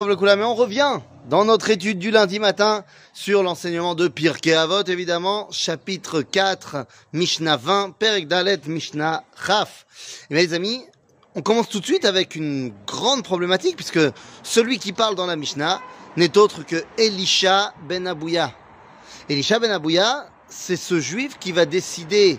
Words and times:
Mais 0.00 0.44
on 0.44 0.54
revient 0.54 1.00
dans 1.28 1.44
notre 1.44 1.70
étude 1.70 1.98
du 1.98 2.12
lundi 2.12 2.38
matin 2.38 2.84
sur 3.12 3.42
l'enseignement 3.42 3.96
de 3.96 4.06
Pirkei 4.06 4.54
Avot, 4.54 4.84
évidemment, 4.84 5.48
chapitre 5.50 6.22
4, 6.22 6.86
Mishnah 7.12 7.56
20, 7.56 7.96
Perek 7.98 8.28
Dalet, 8.28 8.60
Mishnah 8.68 9.24
Chaf. 9.44 9.86
Et 10.30 10.34
bien 10.34 10.44
les 10.44 10.54
amis, 10.54 10.84
on 11.34 11.42
commence 11.42 11.68
tout 11.68 11.80
de 11.80 11.84
suite 11.84 12.04
avec 12.04 12.36
une 12.36 12.72
grande 12.86 13.24
problématique, 13.24 13.74
puisque 13.74 13.98
celui 14.44 14.78
qui 14.78 14.92
parle 14.92 15.16
dans 15.16 15.26
la 15.26 15.34
Mishnah 15.34 15.80
n'est 16.16 16.38
autre 16.38 16.64
que 16.64 16.84
Elisha 16.96 17.74
ben 17.88 18.06
Abouya. 18.06 18.52
Elisha 19.28 19.58
ben 19.58 19.72
Abouya, 19.72 20.28
c'est 20.48 20.76
ce 20.76 21.00
juif 21.00 21.40
qui 21.40 21.50
va 21.50 21.66
décider 21.66 22.38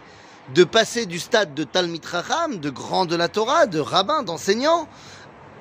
de 0.53 0.63
passer 0.63 1.05
du 1.05 1.19
stade 1.19 1.53
de 1.53 1.65
Talmid 1.65 2.05
Raham, 2.05 2.59
de 2.59 2.69
grand 2.69 3.05
de 3.05 3.17
la 3.17 3.27
Torah, 3.27 3.67
de 3.67 3.79
rabbin, 3.79 4.23
d'enseignant, 4.23 4.87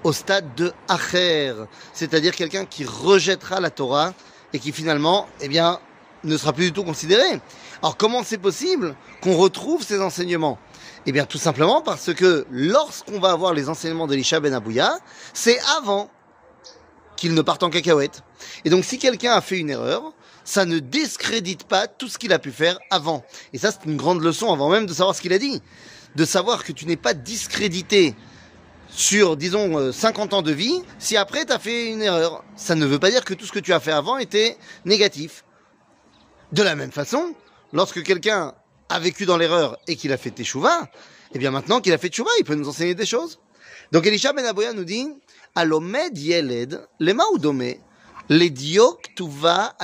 au 0.04 0.12
stade 0.12 0.54
de 0.54 0.72
Acher, 0.88 1.54
c'est-à-dire 1.92 2.34
quelqu'un 2.34 2.64
qui 2.64 2.84
rejettera 2.84 3.60
la 3.60 3.70
Torah 3.70 4.14
et 4.52 4.58
qui 4.58 4.72
finalement, 4.72 5.26
eh 5.40 5.48
bien, 5.48 5.80
ne 6.24 6.36
sera 6.36 6.52
plus 6.52 6.66
du 6.66 6.72
tout 6.72 6.84
considéré. 6.84 7.40
Alors 7.82 7.96
comment 7.96 8.22
c'est 8.24 8.38
possible 8.38 8.96
qu'on 9.22 9.36
retrouve 9.36 9.82
ces 9.82 10.00
enseignements? 10.00 10.58
Eh 11.06 11.12
bien 11.12 11.24
tout 11.24 11.38
simplement 11.38 11.80
parce 11.80 12.12
que 12.12 12.46
lorsqu'on 12.50 13.20
va 13.20 13.30
avoir 13.30 13.54
les 13.54 13.68
enseignements 13.68 14.06
d'Elisha 14.06 14.40
Ben 14.40 14.52
Abouya, 14.52 14.98
c'est 15.32 15.58
avant 15.78 16.10
qu'il 17.16 17.34
ne 17.34 17.42
parte 17.42 17.62
en 17.62 17.70
cacahuète. 17.70 18.22
Et 18.64 18.70
donc 18.70 18.84
si 18.84 18.98
quelqu'un 18.98 19.32
a 19.32 19.40
fait 19.40 19.58
une 19.58 19.70
erreur, 19.70 20.12
ça 20.44 20.64
ne 20.64 20.78
discrédite 20.78 21.64
pas 21.64 21.86
tout 21.86 22.08
ce 22.08 22.18
qu'il 22.18 22.32
a 22.32 22.38
pu 22.38 22.50
faire 22.50 22.78
avant. 22.90 23.24
Et 23.52 23.58
ça 23.58 23.70
c'est 23.70 23.88
une 23.88 23.96
grande 23.96 24.22
leçon 24.22 24.52
avant 24.52 24.68
même 24.68 24.86
de 24.86 24.92
savoir 24.92 25.14
ce 25.14 25.20
qu'il 25.20 25.32
a 25.32 25.38
dit. 25.38 25.62
De 26.16 26.24
savoir 26.24 26.64
que 26.64 26.72
tu 26.72 26.86
n'es 26.86 26.96
pas 26.96 27.14
discrédité 27.14 28.16
sur, 28.98 29.36
disons, 29.36 29.92
50 29.92 30.32
euh, 30.32 30.36
ans 30.36 30.42
de 30.42 30.50
vie, 30.50 30.82
si 30.98 31.16
après 31.16 31.46
tu 31.46 31.52
as 31.52 31.60
fait 31.60 31.92
une 31.92 32.02
erreur. 32.02 32.44
Ça 32.56 32.74
ne 32.74 32.84
veut 32.84 32.98
pas 32.98 33.10
dire 33.10 33.24
que 33.24 33.32
tout 33.32 33.46
ce 33.46 33.52
que 33.52 33.60
tu 33.60 33.72
as 33.72 33.78
fait 33.78 33.92
avant 33.92 34.18
était 34.18 34.58
négatif. 34.84 35.44
De 36.50 36.64
la 36.64 36.74
même 36.74 36.90
façon, 36.90 37.32
lorsque 37.72 38.02
quelqu'un 38.02 38.54
a 38.88 38.98
vécu 38.98 39.24
dans 39.24 39.36
l'erreur 39.36 39.78
et 39.86 39.94
qu'il 39.94 40.12
a 40.12 40.16
fait 40.16 40.32
teshuva, 40.32 40.88
eh 41.32 41.38
bien 41.38 41.52
maintenant 41.52 41.80
qu'il 41.80 41.92
a 41.92 41.98
fait 41.98 42.08
teshuva, 42.08 42.30
il 42.40 42.44
peut 42.44 42.56
nous 42.56 42.68
enseigner 42.68 42.96
des 42.96 43.06
choses. 43.06 43.38
Donc 43.92 44.04
Elisha 44.04 44.32
Ben 44.32 44.44
Aboya 44.44 44.72
nous 44.72 44.84
dit, 44.84 45.06
Alomed 45.54 46.18
yeled 46.18 46.84
lema 46.98 47.22
udome 47.32 47.74
tuva 49.14 49.76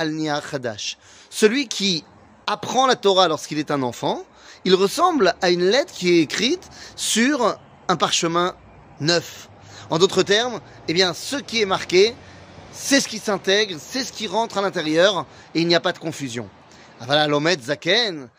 chadash. 0.51 0.97
Celui 1.29 1.69
qui 1.69 2.03
apprend 2.47 2.85
la 2.85 2.97
Torah 2.97 3.29
lorsqu'il 3.29 3.59
est 3.59 3.71
un 3.71 3.81
enfant, 3.81 4.25
il 4.65 4.75
ressemble 4.75 5.35
à 5.41 5.51
une 5.51 5.63
lettre 5.63 5.93
qui 5.93 6.09
est 6.09 6.21
écrite 6.21 6.69
sur 6.97 7.57
un 7.87 7.95
parchemin 7.95 8.55
neuf. 8.99 9.49
En 9.89 9.99
d'autres 9.99 10.23
termes, 10.23 10.59
eh 10.87 10.93
bien, 10.93 11.13
ce 11.13 11.35
qui 11.35 11.61
est 11.61 11.65
marqué, 11.65 12.15
c'est 12.71 12.99
ce 12.99 13.07
qui 13.07 13.19
s'intègre, 13.19 13.77
c'est 13.79 14.03
ce 14.03 14.11
qui 14.11 14.27
rentre 14.27 14.57
à 14.57 14.61
l'intérieur, 14.61 15.25
et 15.53 15.61
il 15.61 15.67
n'y 15.67 15.75
a 15.75 15.79
pas 15.79 15.93
de 15.93 15.99
confusion. 15.99 16.49
zaken, 17.61 18.29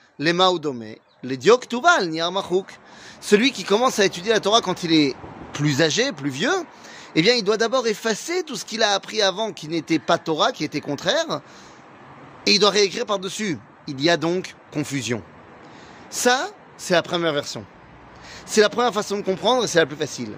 Celui 3.21 3.53
qui 3.53 3.65
commence 3.65 3.99
à 3.99 4.05
étudier 4.05 4.33
la 4.33 4.41
Torah 4.41 4.61
quand 4.61 4.83
il 4.83 4.93
est 4.93 5.15
plus 5.53 5.83
âgé, 5.83 6.13
plus 6.13 6.31
vieux, 6.31 6.65
eh 7.15 7.23
bien, 7.23 7.35
il 7.35 7.45
doit 7.45 7.57
d'abord 7.57 7.87
effacer 7.87 8.43
tout 8.43 8.57
ce 8.57 8.65
qu'il 8.65 8.83
a 8.83 8.93
appris 8.93 9.23
avant 9.23 9.53
qui 9.53 9.69
n'était 9.69 9.99
pas 9.99 10.19
Torah, 10.19 10.53
qui 10.53 10.65
était 10.65 10.83
contraire, 10.83 11.41
et 12.45 12.53
il 12.53 12.61
doit 12.61 12.71
réécrire 12.71 13.07
par-dessus. 13.07 13.59
Il 13.87 14.01
y 14.03 14.11
a 14.11 14.17
donc 14.17 14.55
confusion. 14.73 15.23
Ça, 16.11 16.51
c'est 16.77 16.95
la 16.95 17.03
première 17.03 17.33
version. 17.33 17.65
C'est 18.47 18.61
la 18.61 18.69
première 18.69 18.95
façon 18.95 19.17
de 19.17 19.23
comprendre 19.23 19.65
et 19.65 19.67
c'est 19.67 19.79
la 19.79 19.87
plus 19.87 19.97
facile. 19.97 20.33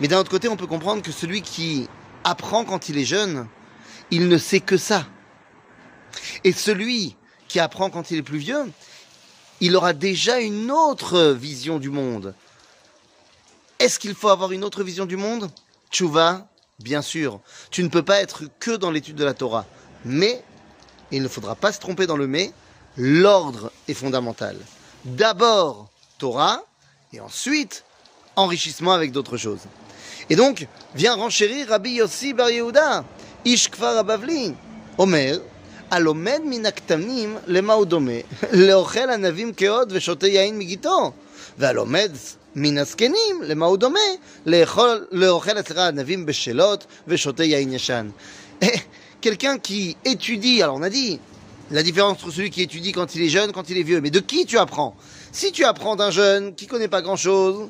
Mais 0.00 0.06
d'un 0.06 0.18
autre 0.18 0.30
côté, 0.30 0.48
on 0.48 0.56
peut 0.56 0.66
comprendre 0.66 1.02
que 1.02 1.10
celui 1.10 1.42
qui 1.42 1.88
apprend 2.22 2.64
quand 2.64 2.88
il 2.88 2.98
est 2.98 3.04
jeune, 3.04 3.48
il 4.10 4.28
ne 4.28 4.38
sait 4.38 4.60
que 4.60 4.76
ça. 4.76 5.06
Et 6.44 6.52
celui 6.52 7.16
qui 7.48 7.58
apprend 7.58 7.90
quand 7.90 8.10
il 8.10 8.18
est 8.18 8.22
plus 8.22 8.38
vieux, 8.38 8.70
il 9.60 9.74
aura 9.74 9.92
déjà 9.92 10.40
une 10.40 10.70
autre 10.70 11.30
vision 11.30 11.78
du 11.78 11.90
monde. 11.90 12.34
Est-ce 13.78 13.98
qu'il 13.98 14.14
faut 14.14 14.28
avoir 14.28 14.52
une 14.52 14.62
autre 14.62 14.84
vision 14.84 15.06
du 15.06 15.16
monde? 15.16 15.50
Tchouva, 15.90 16.48
bien 16.78 17.02
sûr. 17.02 17.40
Tu 17.70 17.82
ne 17.82 17.88
peux 17.88 18.02
pas 18.02 18.20
être 18.20 18.44
que 18.60 18.72
dans 18.76 18.90
l'étude 18.90 19.16
de 19.16 19.24
la 19.24 19.34
Torah. 19.34 19.66
Mais, 20.04 20.42
il 21.10 21.22
ne 21.22 21.28
faudra 21.28 21.54
pas 21.54 21.72
se 21.72 21.80
tromper 21.80 22.06
dans 22.06 22.16
le 22.16 22.26
mais, 22.26 22.52
l'ordre 22.96 23.72
est 23.88 23.94
fondamental. 23.94 24.56
D'abord, 25.04 25.88
Torah, 26.18 26.62
et 27.13 27.19
ensuite 27.19 27.83
enrichissement 28.35 28.93
avec 28.93 29.11
d'autres 29.11 29.37
choses. 29.37 29.61
Et 30.29 30.35
donc, 30.35 30.67
vient 30.95 31.15
renchérir 31.15 31.67
Rabbi 31.67 31.91
Yossi 31.91 32.33
Bar 32.33 32.49
Yehuda, 32.49 33.03
Ish 33.45 33.69
Kfar 33.69 33.97
Abavli, 33.97 34.53
Omer, 34.97 35.39
הלומד 35.91 36.41
מן 36.45 36.65
הכתמים 36.65 37.37
למה 37.47 37.73
הוא 37.73 37.85
דומה? 37.85 38.11
לאוכל 38.51 39.09
ענבים 39.09 39.53
כהוד 39.57 39.91
ושותה 39.95 40.27
יין 40.27 40.57
מגיתו. 40.57 41.11
והלומד 41.57 42.11
מן 42.55 42.77
הזקנים 42.77 43.41
למה 43.43 43.65
הוא 43.65 43.77
דומה? 43.77 43.99
לאכול, 44.45 45.05
לאוכל 45.11 45.59
אצלך 45.59 45.77
ענבים 45.77 46.25
בשלות 46.25 46.85
ושותה 47.07 47.43
יין 47.43 47.73
ישן. 47.73 48.09
Quelqu'un 49.21 49.57
qui 49.57 49.95
étudie, 50.03 50.61
alors 50.61 50.75
on 50.75 50.83
a 50.83 50.89
dit, 50.89 51.19
la 51.71 51.81
différence 51.81 52.13
entre 52.13 52.31
celui 52.31 52.49
qui 52.49 52.61
étudie 52.61 52.91
quand 52.91 53.15
il 53.15 53.21
est 53.21 53.29
jeune, 53.29 53.51
quand 53.53 53.69
il 53.69 53.77
est 53.77 53.83
vieux. 53.83 54.01
Mais 54.01 54.09
de 54.09 54.19
qui 54.19 54.45
tu 54.45 54.57
apprends 54.57 54.95
Si 55.30 55.52
tu 55.52 55.64
apprends 55.64 55.96
d'un 55.96 56.10
jeune 56.10 56.54
qui 56.54 56.66
connaît 56.66 56.88
pas 56.88 57.02
grand-chose, 57.02 57.68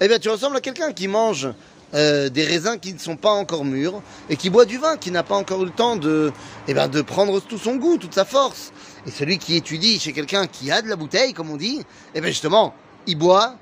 eh 0.00 0.08
bien 0.08 0.18
tu 0.18 0.28
ressembles 0.28 0.56
à 0.56 0.60
quelqu'un 0.60 0.92
qui 0.92 1.08
mange 1.08 1.48
euh, 1.94 2.28
des 2.28 2.44
raisins 2.44 2.78
qui 2.78 2.92
ne 2.92 2.98
sont 2.98 3.16
pas 3.16 3.30
encore 3.30 3.64
mûrs 3.64 4.02
et 4.28 4.36
qui 4.36 4.50
boit 4.50 4.66
du 4.66 4.78
vin, 4.78 4.96
qui 4.96 5.10
n'a 5.10 5.22
pas 5.22 5.34
encore 5.34 5.62
eu 5.62 5.66
le 5.66 5.70
temps 5.70 5.96
de, 5.96 6.30
eh 6.68 6.74
bien, 6.74 6.88
de 6.88 7.00
prendre 7.00 7.40
tout 7.40 7.58
son 7.58 7.76
goût, 7.76 7.96
toute 7.96 8.14
sa 8.14 8.24
force. 8.24 8.72
Et 9.06 9.10
celui 9.10 9.38
qui 9.38 9.56
étudie 9.56 9.98
chez 9.98 10.12
quelqu'un 10.12 10.46
qui 10.46 10.70
a 10.70 10.82
de 10.82 10.88
la 10.88 10.96
bouteille, 10.96 11.32
comme 11.32 11.50
on 11.50 11.56
dit, 11.56 11.82
eh 12.14 12.20
bien 12.20 12.30
justement, 12.30 12.74
il 13.06 13.16
boit 13.16 13.56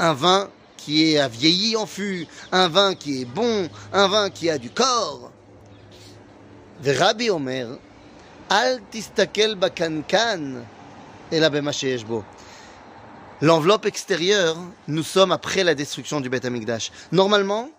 un 0.00 0.12
vin 0.12 0.48
qui 0.76 1.14
est 1.14 1.28
vieilli 1.28 1.76
en 1.76 1.86
fût, 1.86 2.26
un 2.50 2.68
vin 2.68 2.94
qui 2.94 3.22
est 3.22 3.24
bon, 3.24 3.68
un 3.92 4.08
vin 4.08 4.28
qui 4.28 4.50
a 4.50 4.58
du 4.58 4.70
corps. 4.70 5.30
Rabbi 6.84 7.30
Omer, 7.30 7.68
L'enveloppe 13.42 13.86
extérieure, 13.86 14.56
nous 14.86 15.02
sommes 15.02 15.32
après 15.32 15.64
la 15.64 15.74
destruction 15.74 16.20
du 16.20 16.28
Beth 16.28 16.44
Amikdash. 16.44 16.92
Normalement, 17.10 17.70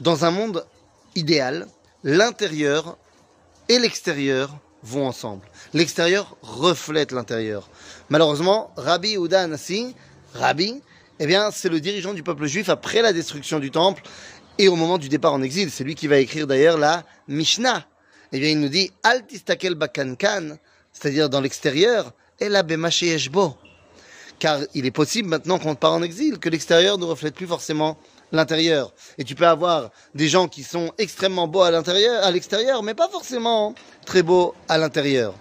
dans 0.00 0.24
un 0.24 0.32
monde 0.32 0.66
idéal, 1.14 1.68
l'intérieur 2.02 2.98
et 3.68 3.78
l'extérieur 3.78 4.56
vont 4.82 5.06
ensemble. 5.06 5.46
L'extérieur 5.72 6.36
reflète 6.42 7.12
l'intérieur. 7.12 7.70
Malheureusement, 8.08 8.72
Rabbi 8.76 9.16
Ouda 9.16 9.42
Anassi, 9.42 9.94
Rabbi, 10.34 10.82
eh 11.20 11.26
bien, 11.28 11.52
c'est 11.52 11.68
le 11.68 11.78
dirigeant 11.78 12.12
du 12.12 12.24
peuple 12.24 12.46
juif 12.46 12.68
après 12.68 13.00
la 13.00 13.12
destruction 13.12 13.60
du 13.60 13.70
temple 13.70 14.02
et 14.58 14.66
au 14.66 14.74
moment 14.74 14.98
du 14.98 15.08
départ 15.08 15.32
en 15.32 15.42
exil. 15.42 15.70
C'est 15.70 15.84
lui 15.84 15.94
qui 15.94 16.08
va 16.08 16.18
écrire 16.18 16.48
d'ailleurs 16.48 16.76
la 16.76 17.04
Mishnah, 17.28 17.86
eh 18.32 18.40
bien, 18.40 18.50
il 18.50 18.58
nous 18.58 18.68
dit 18.68 18.90
Al 19.04 19.24
tistakel 19.24 19.76
bakankan, 19.76 20.56
c'est-à-dire 20.92 21.30
dans 21.30 21.40
l'extérieur, 21.40 22.12
et 22.40 22.48
la. 22.48 22.64
Car 24.44 24.60
il 24.74 24.84
est 24.84 24.90
possible 24.90 25.30
maintenant 25.30 25.58
qu'on 25.58 25.74
part 25.74 25.94
en 25.94 26.02
exil 26.02 26.38
que 26.38 26.50
l'extérieur 26.50 26.98
ne 26.98 27.06
reflète 27.06 27.34
plus 27.34 27.46
forcément 27.46 27.96
l'intérieur. 28.30 28.92
Et 29.16 29.24
tu 29.24 29.34
peux 29.34 29.46
avoir 29.46 29.90
des 30.14 30.28
gens 30.28 30.48
qui 30.48 30.62
sont 30.62 30.92
extrêmement 30.98 31.48
beaux 31.48 31.62
à 31.62 31.70
l'intérieur, 31.70 32.22
à 32.22 32.30
l'extérieur, 32.30 32.82
mais 32.82 32.92
pas 32.92 33.08
forcément 33.08 33.74
très 34.04 34.22
beaux 34.22 34.54
à 34.68 34.76
l'intérieur. 34.76 35.32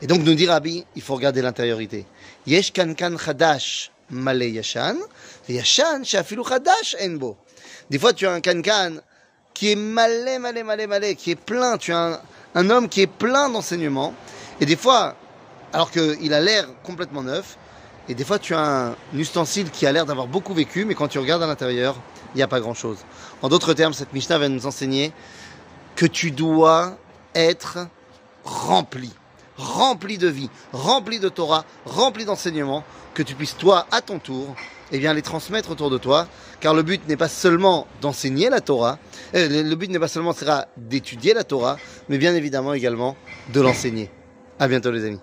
Et 0.00 0.06
donc 0.06 0.22
nous 0.22 0.32
dit 0.32 0.46
Rabbi, 0.46 0.82
il 0.96 1.02
faut 1.02 1.14
regarder 1.14 1.42
l'intériorité. 1.42 2.06
Yesh 2.46 2.72
kankan 2.72 3.18
chadash 3.18 3.90
male 4.08 4.48
yashan, 4.48 4.96
yashan 5.50 6.02
shafilu 6.02 6.42
chadash 6.42 6.96
enbo. 7.02 7.36
Des 7.90 7.98
fois 7.98 8.14
tu 8.14 8.26
as 8.26 8.32
un 8.32 8.40
kankan 8.40 8.92
qui 9.52 9.72
est 9.72 9.76
malé, 9.76 10.38
malé, 10.38 10.62
malé, 10.62 10.86
malé, 10.86 11.16
qui 11.16 11.32
est 11.32 11.36
plein. 11.36 11.76
Tu 11.76 11.92
as 11.92 12.22
un, 12.54 12.70
homme 12.70 12.88
qui 12.88 13.02
est 13.02 13.06
plein 13.06 13.50
d'enseignements. 13.50 14.14
Et 14.58 14.64
des 14.64 14.76
fois, 14.76 15.16
alors 15.74 15.90
qu'il 15.90 16.32
a 16.32 16.40
l'air 16.40 16.66
complètement 16.82 17.22
neuf, 17.22 17.58
et 18.08 18.14
des 18.14 18.24
fois 18.24 18.38
tu 18.38 18.54
as 18.54 18.88
un, 18.88 18.96
ustensile 19.14 19.70
qui 19.70 19.86
a 19.86 19.92
l'air 19.92 20.06
d'avoir 20.06 20.26
beaucoup 20.26 20.54
vécu, 20.54 20.84
mais 20.84 20.94
quand 20.94 21.08
tu 21.08 21.18
regardes 21.18 21.42
à 21.42 21.46
l'intérieur, 21.46 21.96
il 22.34 22.38
n'y 22.38 22.42
a 22.42 22.48
pas 22.48 22.60
grand-chose. 22.60 22.98
En 23.42 23.48
d'autres 23.48 23.74
termes, 23.74 23.92
cette 23.92 24.12
Mishnah 24.12 24.38
va 24.38 24.48
nous 24.48 24.66
enseigner 24.66 25.12
que 25.94 26.06
tu 26.06 26.30
dois 26.30 26.96
être 27.34 27.86
rempli, 28.44 29.10
rempli 29.56 30.18
de 30.18 30.28
vie, 30.28 30.50
rempli 30.72 31.18
de 31.18 31.28
Torah, 31.28 31.64
rempli 31.84 32.24
d'enseignements, 32.24 32.84
que 33.14 33.22
tu 33.22 33.34
puisses 33.34 33.56
toi, 33.56 33.86
à 33.90 34.00
ton 34.00 34.18
tour, 34.18 34.54
eh 34.90 34.98
bien, 34.98 35.12
les 35.14 35.22
transmettre 35.22 35.70
autour 35.70 35.90
de 35.90 35.98
toi, 35.98 36.26
car 36.60 36.74
le 36.74 36.82
but 36.82 37.06
n'est 37.08 37.16
pas 37.16 37.28
seulement 37.28 37.86
d'enseigner 38.00 38.48
la 38.50 38.60
Torah, 38.60 38.98
euh, 39.34 39.62
le 39.62 39.74
but 39.74 39.90
n'est 39.90 39.98
pas 39.98 40.08
seulement 40.08 40.34
d'étudier 40.76 41.34
la 41.34 41.44
Torah, 41.44 41.76
mais 42.08 42.18
bien 42.18 42.34
évidemment 42.34 42.72
également 42.72 43.16
de 43.52 43.60
l'enseigner. 43.60 44.10
À 44.58 44.68
bientôt 44.68 44.90
les 44.90 45.04
amis. 45.04 45.20